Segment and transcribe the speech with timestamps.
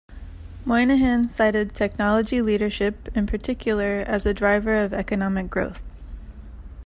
[0.65, 5.83] Moynihan cited technology leadership, in particular, as a driver of economic growth.